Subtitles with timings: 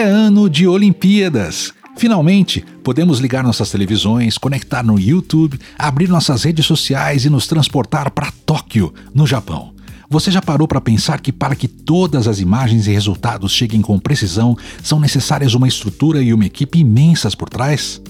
[0.00, 1.74] É ano de Olimpíadas.
[1.94, 8.10] Finalmente, podemos ligar nossas televisões, conectar no YouTube, abrir nossas redes sociais e nos transportar
[8.10, 9.74] para Tóquio, no Japão.
[10.08, 13.98] Você já parou para pensar que para que todas as imagens e resultados cheguem com
[13.98, 18.00] precisão, são necessárias uma estrutura e uma equipe imensas por trás?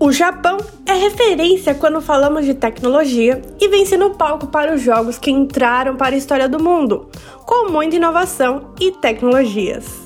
[0.00, 5.18] O Japão é referência quando falamos de tecnologia e vem sendo palco para os jogos
[5.18, 7.10] que entraram para a história do mundo,
[7.44, 10.03] com muita inovação e tecnologias.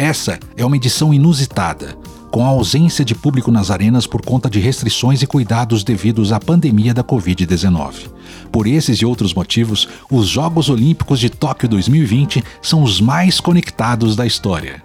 [0.00, 1.94] Essa é uma edição inusitada,
[2.30, 6.40] com a ausência de público nas arenas por conta de restrições e cuidados devidos à
[6.40, 8.08] pandemia da Covid-19.
[8.50, 14.16] Por esses e outros motivos, os Jogos Olímpicos de Tóquio 2020 são os mais conectados
[14.16, 14.82] da história.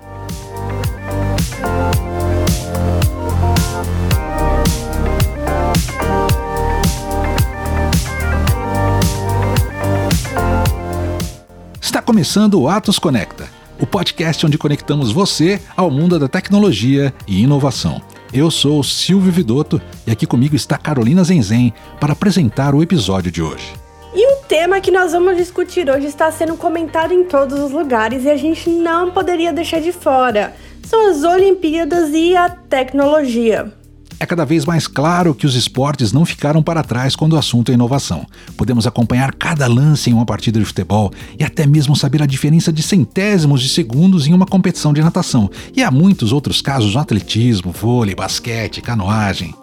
[11.80, 13.48] Está começando o Atos Conecta,
[13.80, 18.02] o podcast onde conectamos você ao mundo da tecnologia e inovação.
[18.34, 23.42] Eu sou Silvio Vidotto e aqui comigo está Carolina Zenzen para apresentar o episódio de
[23.42, 23.74] hoje.
[24.14, 28.24] E o tema que nós vamos discutir hoje está sendo comentado em todos os lugares
[28.24, 30.56] e a gente não poderia deixar de fora.
[30.84, 33.74] São as Olimpíadas e a tecnologia.
[34.20, 37.70] É cada vez mais claro que os esportes não ficaram para trás quando o assunto
[37.70, 38.26] é inovação.
[38.56, 42.72] Podemos acompanhar cada lance em uma partida de futebol e até mesmo saber a diferença
[42.72, 45.50] de centésimos de segundos em uma competição de natação.
[45.76, 49.54] E há muitos outros casos no atletismo, vôlei, basquete, canoagem.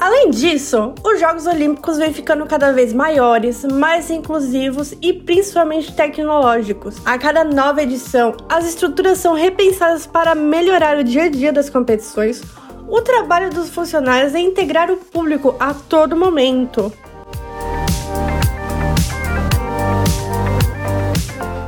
[0.00, 6.96] Além disso, os Jogos Olímpicos vêm ficando cada vez maiores, mais inclusivos e principalmente tecnológicos.
[7.04, 11.68] A cada nova edição, as estruturas são repensadas para melhorar o dia a dia das
[11.68, 12.40] competições,
[12.90, 16.92] o trabalho dos funcionários é integrar o público a todo momento.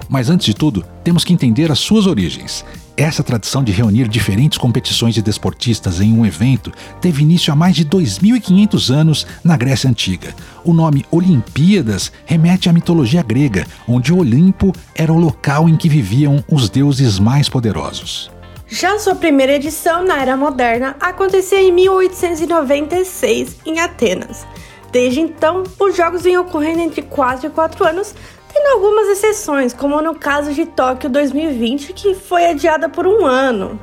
[0.09, 2.65] Mas antes de tudo, temos que entender as suas origens.
[2.95, 6.71] Essa tradição de reunir diferentes competições de desportistas em um evento
[7.01, 10.35] teve início há mais de 2.500 anos na Grécia Antiga.
[10.63, 15.89] O nome Olimpíadas remete à mitologia grega, onde o Olimpo era o local em que
[15.89, 18.31] viviam os deuses mais poderosos.
[18.75, 24.47] Já sua primeira edição na Era Moderna aconteceu em 1896, em Atenas.
[24.91, 28.15] Desde então, os jogos vêm ocorrendo entre 4 e 4 anos,
[28.51, 33.79] tendo algumas exceções, como no caso de Tóquio 2020, que foi adiada por um ano.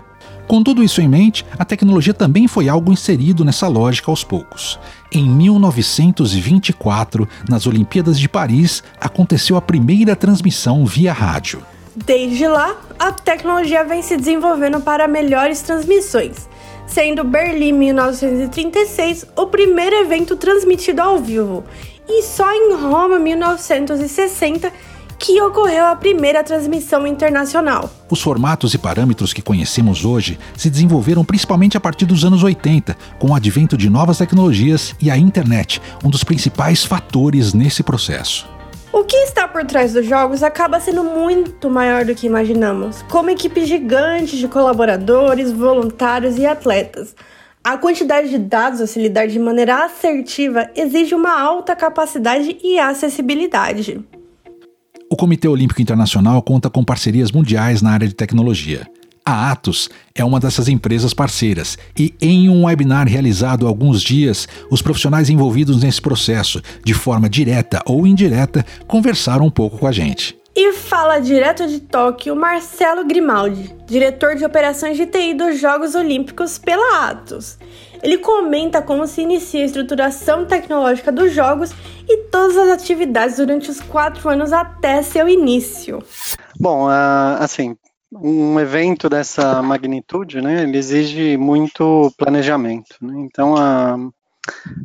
[0.48, 4.80] Com tudo isso em mente, a tecnologia também foi algo inserido nessa lógica aos poucos.
[5.12, 11.62] Em 1924, nas Olimpíadas de Paris, aconteceu a primeira transmissão via rádio.
[12.06, 16.48] Desde lá, a tecnologia vem se desenvolvendo para melhores transmissões,
[16.88, 21.64] sendo Berlim 1936 o primeiro evento transmitido ao vivo,
[22.08, 24.72] e só em Roma 1960
[25.18, 27.92] que ocorreu a primeira transmissão internacional.
[28.10, 32.96] Os formatos e parâmetros que conhecemos hoje se desenvolveram principalmente a partir dos anos 80,
[33.20, 38.59] com o advento de novas tecnologias e a internet, um dos principais fatores nesse processo.
[38.92, 43.30] O que está por trás dos jogos acaba sendo muito maior do que imaginamos, como
[43.30, 47.16] equipe gigante de colaboradores, voluntários e atletas.
[47.64, 52.80] A quantidade de dados a se lidar de maneira assertiva exige uma alta capacidade e
[52.80, 54.04] acessibilidade.
[55.08, 58.88] O Comitê Olímpico Internacional conta com parcerias mundiais na área de tecnologia.
[59.30, 64.48] A Atos é uma dessas empresas parceiras e, em um webinar realizado há alguns dias,
[64.72, 69.92] os profissionais envolvidos nesse processo, de forma direta ou indireta, conversaram um pouco com a
[69.92, 70.36] gente.
[70.56, 76.58] E fala direto de Tóquio Marcelo Grimaldi, diretor de operações de TI dos Jogos Olímpicos
[76.58, 77.60] pela Atos.
[78.02, 81.72] Ele comenta como se inicia a estruturação tecnológica dos Jogos
[82.08, 86.02] e todas as atividades durante os quatro anos até seu início.
[86.60, 87.78] Bom, uh, assim,
[88.12, 92.96] um evento dessa magnitude, né, ele exige muito planejamento.
[93.02, 93.14] Né?
[93.20, 93.98] Então, a,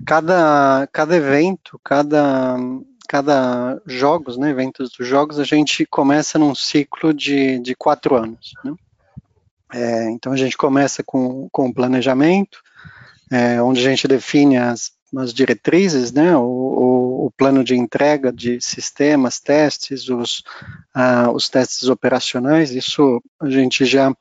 [0.06, 2.56] cada, cada evento, cada,
[3.08, 8.52] cada jogos, né, eventos dos jogos, a gente começa num ciclo de, de quatro anos.
[8.64, 8.74] Né?
[9.72, 12.62] É, então, a gente começa com, com o planejamento,
[13.32, 18.32] é, onde a gente define as, as diretrizes, né, o, o, o, plano de entrega
[18.32, 20.42] de sistemas, testes, os,
[20.96, 24.14] uh, os testes operacionais, isso a gente já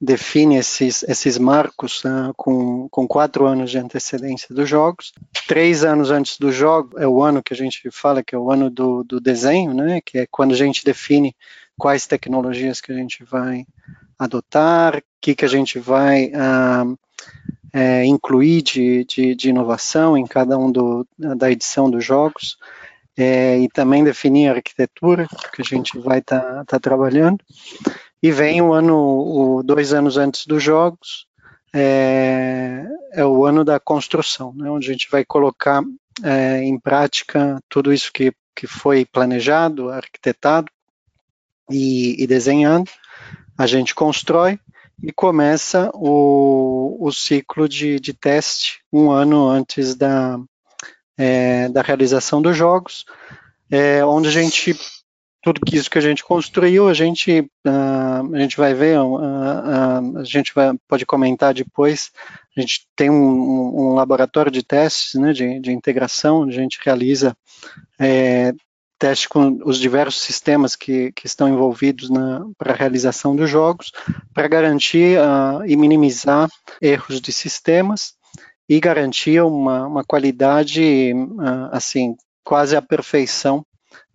[0.00, 5.12] define esses, esses marcos uh, com, com quatro anos de antecedência dos jogos.
[5.46, 8.50] Três anos antes do jogo é o ano que a gente fala que é o
[8.50, 11.36] ano do, do desenho, né, que é quando a gente define
[11.78, 13.66] quais tecnologias que a gente vai
[14.18, 16.98] adotar, o que, que a gente vai uh,
[17.72, 22.58] é, incluir de, de, de, inovação em cada um do, da edição dos jogos
[23.16, 27.38] é, e também definir a arquitetura que a gente vai estar tá, tá trabalhando.
[28.22, 31.26] E vem o ano, o, dois anos antes dos jogos,
[31.72, 35.82] é, é o ano da construção, né, onde a gente vai colocar
[36.22, 40.70] é, em prática tudo isso que, que foi planejado, arquitetado
[41.70, 42.90] e, e desenhado.
[43.56, 44.58] A gente constrói
[45.02, 50.38] e começa o, o ciclo de, de teste um ano antes da,
[51.16, 53.04] é, da realização dos jogos,
[53.70, 54.76] é, onde a gente
[55.42, 60.18] tudo isso que a gente construiu, a gente uh, a gente vai ver, uh, uh,
[60.18, 62.10] a gente vai, pode comentar depois.
[62.54, 66.78] A gente tem um, um laboratório de testes, né, de, de, integração, onde a gente
[66.84, 67.34] realiza
[67.98, 68.52] é,
[69.00, 72.10] teste com os diversos sistemas que, que estão envolvidos
[72.58, 73.90] para a realização dos jogos,
[74.34, 75.16] para garantir
[75.66, 76.48] e minimizar
[76.82, 78.12] erros de sistemas
[78.68, 81.12] e garantir uma, uma qualidade
[81.72, 82.14] assim
[82.44, 83.64] quase à perfeição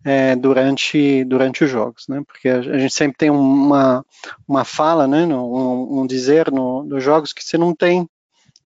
[0.06, 2.22] é, durante, durante os jogos, né?
[2.28, 4.06] Porque a, gente sempre tem uma,
[4.48, 5.26] uma fala, né?
[5.26, 8.08] Um, um dizer no, nos jogos que você não tem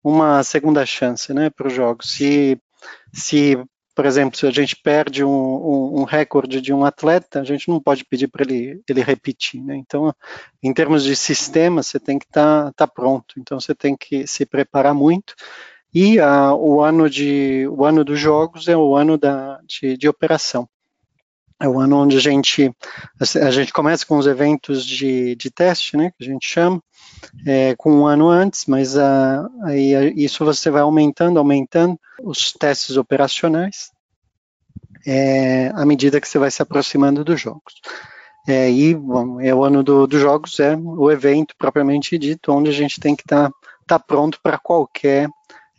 [0.04, 1.50] uma segunda chance, né?
[1.50, 2.14] Para os jogos.
[2.14, 2.60] Se,
[3.12, 3.58] se,
[3.96, 7.70] por exemplo, se a gente perde um, um, um recorde de um atleta, a gente
[7.70, 9.76] não pode pedir para ele, ele repetir, né?
[9.76, 10.14] Então,
[10.62, 13.36] em termos de sistema, você tem que estar tá, tá pronto.
[13.38, 15.36] Então, você tem que se preparar muito.
[15.94, 20.10] E uh, o ano de o ano dos jogos é o ano da, de, de
[20.10, 20.68] operação
[21.64, 22.76] é o ano onde a gente,
[23.20, 26.84] a gente começa com os eventos de, de teste, né, que a gente chama,
[27.48, 32.98] é, com um ano antes, mas uh, aí isso você vai aumentando, aumentando os testes
[32.98, 33.92] operacionais
[35.08, 37.76] é, à medida que você vai se aproximando dos jogos.
[38.46, 42.70] É, e bom, é o ano dos do jogos, é o evento propriamente dito, onde
[42.70, 43.56] a gente tem que estar tá,
[43.88, 45.30] tá pronto para qualquer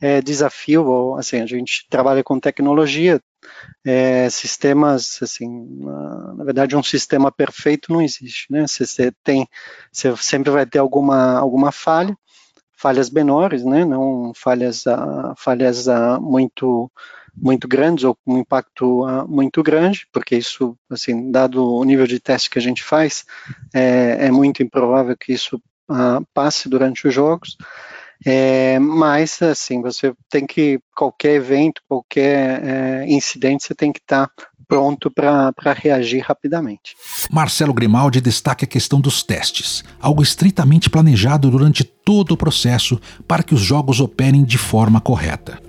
[0.00, 3.20] é, desafio, ou, assim, a gente trabalha com tecnologia,
[3.85, 5.49] é, sistemas, assim,
[5.79, 8.67] na, na, verdade um sistema perfeito não existe, né?
[8.67, 9.46] Você, tem,
[9.93, 12.17] você sempre vai ter alguma, alguma falha,
[12.76, 13.85] falhas menores, né?
[13.85, 16.91] Não falhas, uh, falhas uh, muito
[17.37, 22.06] muito grandes ou com um impacto uh, muito grande, porque isso, assim, dado o nível
[22.06, 23.25] de teste que a gente faz,
[23.75, 25.61] é, é muito improvável que isso
[26.32, 27.58] passe durante os jogos.
[28.24, 34.28] É, mas, assim, você tem que, qualquer evento, qualquer é, incidente, você tem que estar
[34.28, 36.96] tá pronto para reagir rapidamente.
[37.30, 43.42] Marcelo Grimaldi destaca a questão dos testes, algo estritamente planejado durante todo o processo para
[43.42, 45.60] que os jogos operem de forma correta.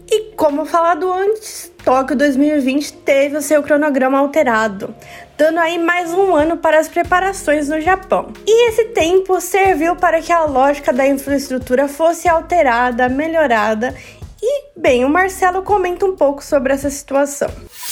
[0.65, 4.95] Como falado antes, Tóquio 2020 teve o seu cronograma alterado,
[5.37, 8.33] dando aí mais um ano para as preparações no Japão.
[8.47, 13.95] E esse tempo serviu para que a lógica da infraestrutura fosse alterada, melhorada
[14.41, 17.49] e, bem, o Marcelo comenta um pouco sobre essa situação.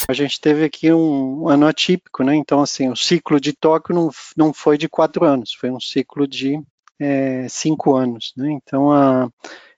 [0.07, 2.35] A gente teve aqui um ano atípico, né?
[2.35, 6.27] Então, assim, o ciclo de Tóquio não, não foi de quatro anos, foi um ciclo
[6.27, 6.59] de
[6.99, 8.49] é, cinco anos, né?
[8.51, 9.29] Então, a,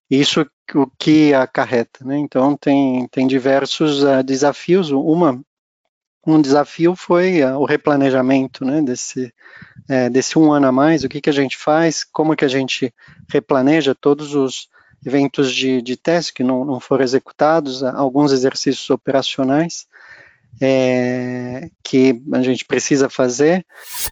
[0.09, 2.17] isso o que acarreta, né?
[2.17, 4.91] Então tem, tem diversos uh, desafios.
[4.91, 5.39] Uma
[6.27, 8.81] um desafio foi uh, o replanejamento, né?
[8.81, 9.33] Desse
[9.87, 11.03] é, desse um ano a mais.
[11.03, 12.03] O que que a gente faz?
[12.03, 12.93] Como que a gente
[13.29, 14.67] replaneja todos os
[15.05, 19.85] eventos de, de teste que não, não foram executados, alguns exercícios operacionais.
[20.61, 23.65] É, que a gente precisa fazer.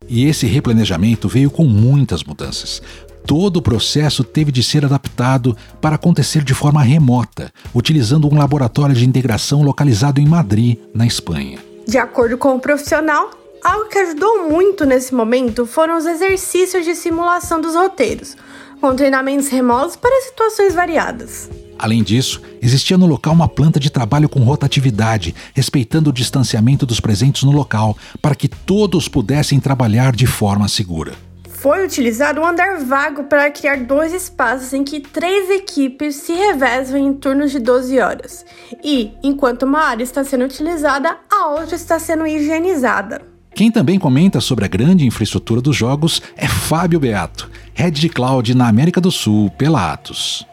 [0.09, 2.81] E esse replanejamento veio com muitas mudanças.
[3.25, 8.93] Todo o processo teve de ser adaptado para acontecer de forma remota, utilizando um laboratório
[8.93, 11.59] de integração localizado em Madrid, na Espanha.
[11.87, 13.31] De acordo com o profissional,
[13.63, 18.35] algo que ajudou muito nesse momento foram os exercícios de simulação dos roteiros,
[18.81, 21.49] com treinamentos remotos para situações variadas.
[21.83, 27.01] Além disso, existia no local uma planta de trabalho com rotatividade, respeitando o distanciamento dos
[27.01, 31.11] presentes no local, para que todos pudessem trabalhar de forma segura
[31.49, 36.97] foi utilizado um andar vago para criar dois espaços em que três equipes se revezam
[36.97, 38.45] em turnos de 12 horas.
[38.83, 43.21] E, enquanto uma área está sendo utilizada, a outra está sendo higienizada.
[43.55, 48.53] Quem também comenta sobre a grande infraestrutura dos jogos é Fábio Beato, Head de Cloud
[48.53, 50.45] na América do Sul, pela Atos.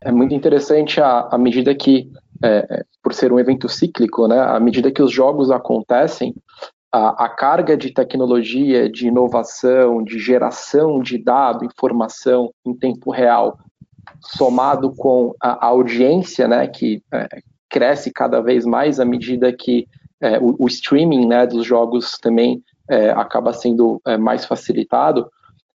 [0.00, 2.10] É muito interessante a, a medida que,
[2.42, 6.34] é, por ser um evento cíclico, né, à medida que os jogos acontecem,
[6.90, 13.58] a, a, carga de tecnologia, de inovação, de geração de dado, informação em tempo real,
[14.20, 17.28] somado com a, a audiência, né, que é,
[17.68, 19.86] cresce cada vez mais à medida que
[20.20, 25.28] é, o, o, streaming né, dos jogos também é, acaba sendo é, mais facilitado,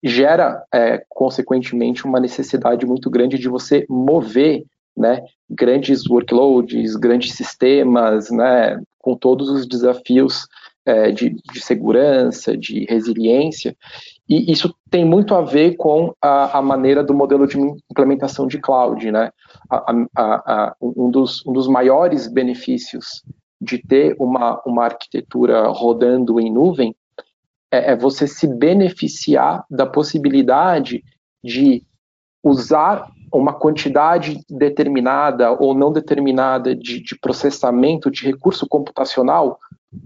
[0.05, 8.31] gera, é, consequentemente, uma necessidade muito grande de você mover né, grandes workloads, grandes sistemas,
[8.31, 10.47] né, com todos os desafios
[10.85, 13.75] é, de, de, segurança, de resiliência,
[14.29, 17.59] e isso tem muito a ver com a, a maneira do modelo de
[17.91, 19.11] implementação de cloud.
[19.11, 19.31] Né?
[19.71, 23.23] A, a, um, dos, um dos maiores benefícios
[23.61, 26.95] de ter uma, uma arquitetura rodando em nuvem
[27.75, 31.03] é, é você se beneficiar da possibilidade
[31.43, 31.83] de
[32.43, 39.59] usar uma quantidade determinada ou não determinada de, de processamento de recurso computacional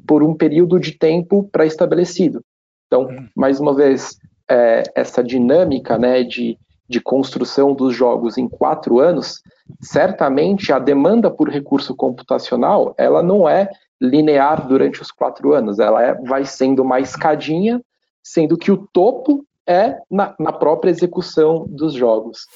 [0.06, 2.42] por um período de tempo pré-estabelecido.
[2.86, 3.28] Então, uhum.
[3.36, 4.18] mais uma vez,
[4.50, 6.58] é, essa dinâmica né, de,
[6.88, 9.42] de construção dos jogos em quatro anos,
[9.80, 13.68] certamente a demanda por recurso computacional ela não é
[14.00, 17.80] linear durante os quatro anos, ela é, vai sendo uma escadinha,
[18.22, 22.46] sendo que o topo é na, na, própria execução dos jogos.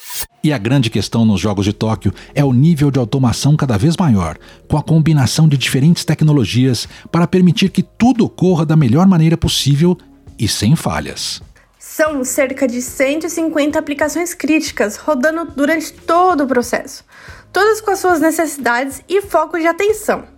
[0.42, 3.98] E a grande questão nos Jogos de Tóquio é o nível de automação cada vez
[3.98, 9.36] maior, com a combinação de diferentes tecnologias para permitir que tudo ocorra da melhor maneira
[9.36, 9.96] possível
[10.38, 11.42] e sem falhas.
[11.78, 17.04] São cerca de 150 aplicações críticas rodando durante todo o processo,
[17.52, 20.31] todas com as suas necessidades e focos de atenção.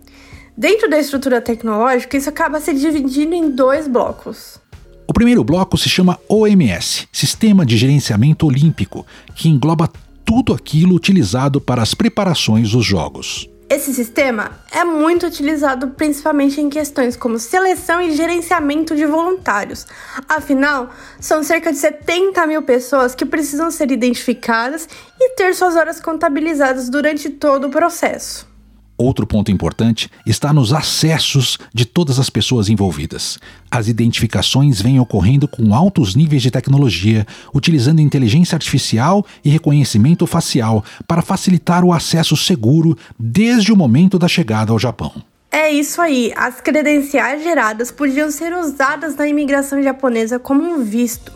[0.57, 4.61] Dentro da estrutura tecnológica, isso acaba se dividindo em dois blocos.
[5.09, 9.91] O primeiro bloco se chama OMS Sistema de Gerenciamento Olímpico que engloba
[10.25, 13.51] tudo aquilo utilizado para as preparações dos Jogos.
[13.69, 19.87] Esse sistema é muito utilizado principalmente em questões como seleção e gerenciamento de voluntários.
[20.29, 26.01] Afinal, são cerca de 70 mil pessoas que precisam ser identificadas e ter suas horas
[26.01, 28.54] contabilizadas durante todo o processo.
[28.97, 33.39] Outro ponto importante está nos acessos de todas as pessoas envolvidas.
[33.69, 40.85] As identificações vêm ocorrendo com altos níveis de tecnologia, utilizando inteligência artificial e reconhecimento facial
[41.09, 45.13] para facilitar o acesso seguro desde o momento da chegada ao Japão.
[45.51, 51.33] É isso aí, as credenciais geradas podiam ser usadas na imigração japonesa como um visto.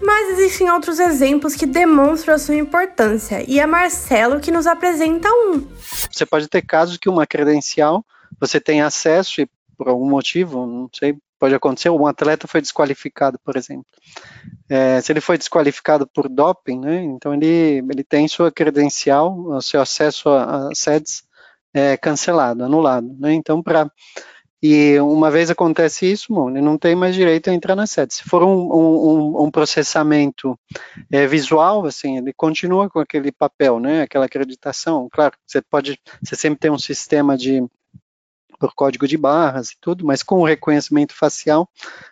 [0.00, 5.28] Mas existem outros exemplos que demonstram a sua importância, e é Marcelo que nos apresenta
[5.28, 5.66] um.
[6.10, 8.04] Você pode ter casos que uma credencial
[8.38, 13.38] você tem acesso e por algum motivo, não sei, pode acontecer, um atleta foi desqualificado,
[13.44, 13.86] por exemplo.
[14.68, 19.80] É, se ele foi desqualificado por doping, né, então ele, ele tem sua credencial, seu
[19.80, 21.24] acesso a, a sedes
[21.74, 23.14] é, cancelado, anulado.
[23.18, 23.90] Né, então, para
[24.62, 28.14] e uma vez acontece isso, bom, ele não tem mais direito a entrar na sede.
[28.14, 30.58] Se for um, um, um processamento
[31.10, 35.08] é, visual, assim, ele continua com aquele papel, né, aquela acreditação.
[35.12, 37.62] Claro, você pode, você sempre tem um sistema de
[38.58, 41.68] por código de barras e tudo, mas com o reconhecimento facial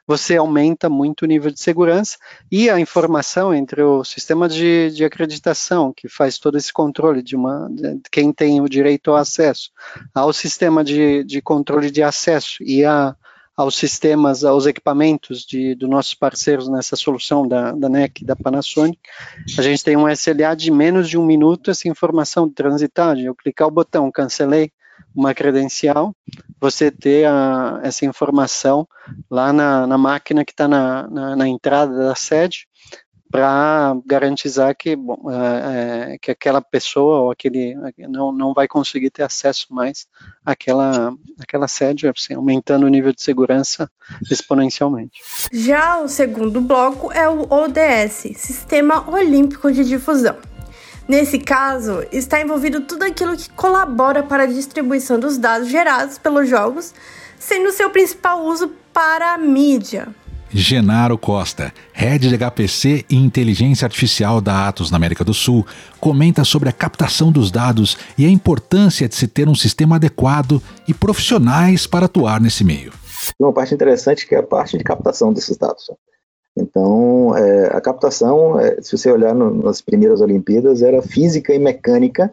[0.06, 2.16] você aumenta muito o nível de segurança
[2.50, 7.36] e a informação entre o sistema de, de acreditação, que faz todo esse controle de,
[7.36, 9.70] uma, de quem tem o direito ao acesso,
[10.14, 13.16] ao sistema de, de controle de acesso e a,
[13.56, 18.98] aos sistemas, aos equipamentos de, dos nossos parceiros nessa solução da, da NEC da Panasonic,
[19.56, 23.34] a gente tem um SLA de menos de um minuto, essa informação de transitar, eu
[23.34, 24.72] clicar o botão, cancelei,
[25.14, 26.14] uma credencial,
[26.60, 28.86] você ter a, essa informação
[29.30, 32.66] lá na, na máquina que está na, na, na, entrada da sede
[33.30, 37.76] para garantizar que, bom, é, é, que aquela pessoa ou aquele
[38.08, 40.06] não, não vai conseguir ter acesso mais
[40.44, 43.90] àquela, àquela sede, assim, aumentando o nível de segurança
[44.30, 45.20] exponencialmente.
[45.52, 50.53] Já o segundo bloco é o ODS, Sistema Olímpico de Difusão.
[51.06, 56.48] Nesse caso, está envolvido tudo aquilo que colabora para a distribuição dos dados gerados pelos
[56.48, 56.94] jogos,
[57.38, 60.08] sendo seu principal uso para a mídia.
[60.50, 65.66] Genaro Costa, head de HPC e inteligência artificial da Atos na América do Sul,
[66.00, 70.62] comenta sobre a captação dos dados e a importância de se ter um sistema adequado
[70.86, 72.92] e profissionais para atuar nesse meio.
[73.38, 75.90] Uma parte interessante que é a parte de captação desses dados.
[76.56, 81.58] Então, é, a captação, é, se você olhar no, nas primeiras Olimpíadas, era física e
[81.58, 82.32] mecânica,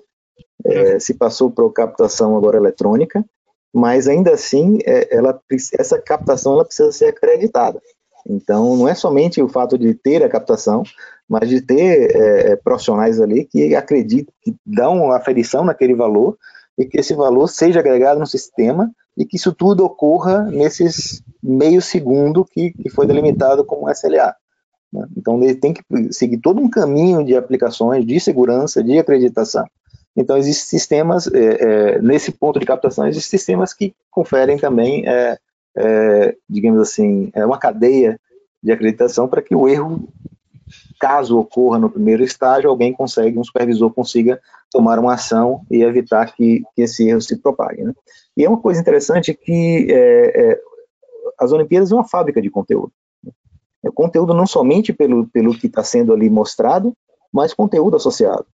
[0.65, 0.99] é, uhum.
[0.99, 3.25] se passou para captação agora eletrônica,
[3.73, 5.39] mas ainda assim, é, ela,
[5.77, 7.81] essa captação ela precisa ser acreditada.
[8.27, 10.83] Então, não é somente o fato de ter a captação,
[11.27, 16.37] mas de ter é, profissionais ali que acreditam, que dão aferição naquele valor
[16.81, 21.81] e que esse valor seja agregado no sistema e que isso tudo ocorra nesses meio
[21.81, 24.33] segundo que, que foi delimitado como SLA.
[24.91, 25.05] Né?
[25.15, 29.65] Então, ele tem que seguir todo um caminho de aplicações, de segurança, de acreditação.
[30.15, 35.37] Então, existem sistemas, é, é, nesse ponto de captação, existem sistemas que conferem também, é,
[35.77, 38.19] é digamos assim, é uma cadeia
[38.61, 40.09] de acreditação para que o erro,
[40.99, 44.39] caso ocorra no primeiro estágio, alguém consegue, um supervisor consiga
[44.71, 47.83] tomar uma ação e evitar que, que esse erro se propague.
[47.83, 47.93] Né?
[48.37, 50.61] E é uma coisa interessante que é, é,
[51.39, 52.91] as Olimpíadas é uma fábrica de conteúdo.
[53.83, 56.93] É conteúdo não somente pelo, pelo que está sendo ali mostrado,
[57.33, 58.45] mas conteúdo associado.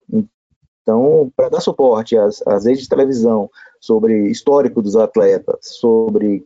[0.81, 6.45] Então, para dar suporte às, às redes de televisão sobre histórico dos atletas, sobre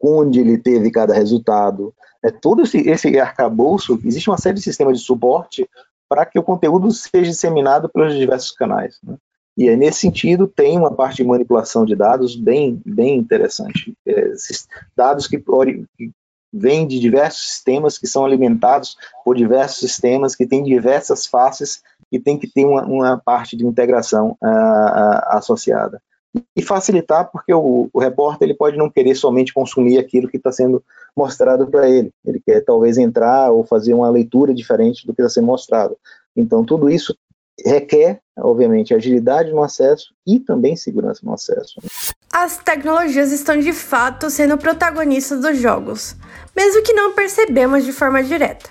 [0.00, 4.98] onde ele teve cada resultado, é, todo esse, esse arcabouço, existe uma série de sistemas
[4.98, 5.68] de suporte
[6.08, 8.98] para que o conteúdo seja disseminado pelos diversos canais.
[9.02, 9.16] Né?
[9.56, 13.92] E aí, nesse sentido, tem uma parte de manipulação de dados bem, bem interessante.
[14.06, 14.32] É,
[14.96, 15.36] dados que,
[15.96, 16.12] que
[16.52, 22.18] vêm de diversos sistemas, que são alimentados por diversos sistemas, que têm diversas faces e
[22.18, 26.00] tem que ter uma, uma parte de integração uh, uh, associada.
[26.56, 30.52] E facilitar, porque o, o, repórter ele pode não querer somente consumir aquilo que está
[30.52, 30.82] sendo
[31.16, 32.10] mostrado para ele.
[32.24, 35.96] Ele quer talvez entrar ou fazer uma leitura diferente do que está sendo mostrado.
[36.36, 37.16] Então, tudo isso
[37.64, 41.80] requer, obviamente, agilidade no acesso e também segurança no acesso.
[42.32, 46.14] As tecnologias estão de fato sendo protagonistas dos jogos,
[46.54, 48.70] mesmo que não percebemos de forma direta.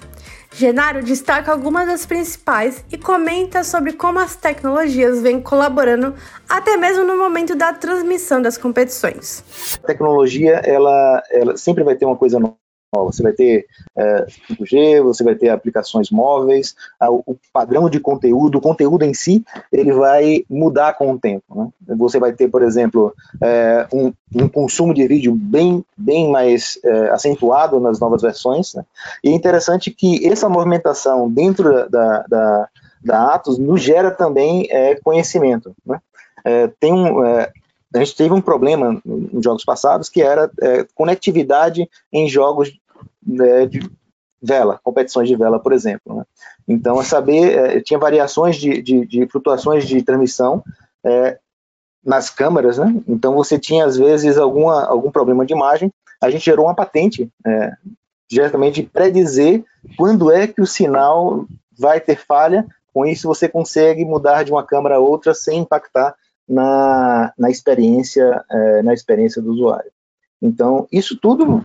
[0.54, 6.16] Genário destaca algumas das principais e comenta sobre como as tecnologias vêm colaborando
[6.50, 9.44] até mesmo no momento da transmissão das competições.
[9.84, 12.56] A tecnologia, ela, ela sempre vai ter uma coisa nova
[12.94, 13.66] você vai ter
[13.96, 19.44] é, 5G, você vai ter aplicações móveis, o padrão de conteúdo, o conteúdo em si,
[19.72, 21.44] ele vai mudar com o tempo.
[21.54, 21.96] Né?
[21.98, 27.10] Você vai ter, por exemplo, é, um, um, consumo de vídeo bem, bem mais é,
[27.10, 28.74] acentuado nas novas versões.
[28.74, 28.86] Né?
[29.24, 32.70] E é interessante que essa movimentação dentro da, da,
[33.04, 35.76] da Atos nos gera também é, conhecimento.
[35.86, 36.00] Né?
[36.46, 37.52] É, tem um, é,
[37.94, 42.78] a gente teve um problema nos jogos passados que era é, conectividade em jogos
[43.26, 43.80] né, de
[44.42, 46.18] vela, competições de vela, por exemplo.
[46.18, 46.24] Né?
[46.68, 50.64] Então, a saber, é, tinha variações de, de, de, flutuações de transmissão
[51.04, 51.40] é,
[52.04, 52.94] nas câmeras, né?
[53.08, 55.92] Então, você tinha, às vezes, alguma, algum problema de imagem.
[56.22, 57.74] A gente gerou uma patente, é,
[58.30, 59.64] diretamente predizer
[59.98, 61.46] quando é que o sinal
[61.78, 62.66] vai ter falha.
[62.94, 66.16] Com isso, você consegue mudar de uma câmera a outra sem impactar
[66.48, 69.92] na, na experiência é, na experiência do usuário.
[70.42, 71.64] Então, isso tudo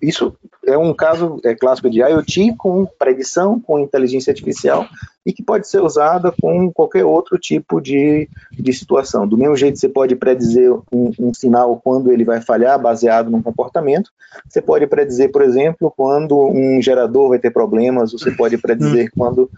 [0.00, 4.86] isso é um caso é, clássico de IoT com predição, com inteligência artificial
[5.24, 9.26] e que pode ser usada com qualquer outro tipo de, de situação.
[9.26, 13.42] Do mesmo jeito, você pode predizer um, um sinal quando ele vai falhar, baseado num
[13.42, 14.10] comportamento.
[14.48, 18.12] Você pode predizer, por exemplo, quando um gerador vai ter problemas.
[18.12, 19.10] Você pode predizer hum.
[19.16, 19.50] quando,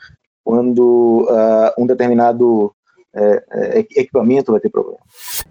[0.44, 2.74] quando uh, um determinado
[3.14, 4.98] é, equipamento vai ter problema.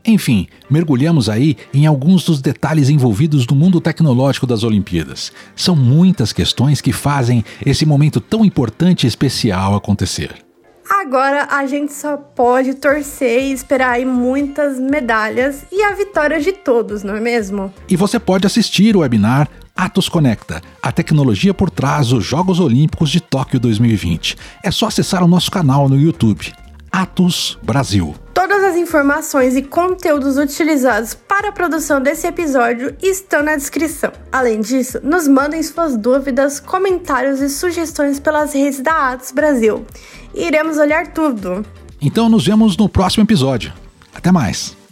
[0.06, 5.32] Enfim, mergulhamos aí em alguns dos detalhes envolvidos no mundo tecnológico das Olimpíadas.
[5.56, 10.32] São muitas questões que fazem esse momento tão importante e especial acontecer.
[10.89, 16.52] Agora a gente só pode torcer e esperar aí muitas medalhas e a vitória de
[16.52, 17.73] todos, não é mesmo?
[17.88, 23.10] E você pode assistir o webinar Atos Conecta, a tecnologia por trás dos Jogos Olímpicos
[23.10, 24.38] de Tóquio 2020.
[24.63, 26.54] É só acessar o nosso canal no YouTube.
[26.93, 28.13] Atos Brasil.
[28.36, 34.12] Todas as informações e conteúdos utilizados para a produção desse episódio estão na descrição.
[34.32, 39.84] Além disso, nos mandem suas dúvidas, comentários e sugestões pelas redes da Atos Brasil.
[40.36, 41.65] Iremos olhar tudo.
[41.99, 43.73] Então nos vemos no próximo episódio.
[44.13, 44.83] Até mais!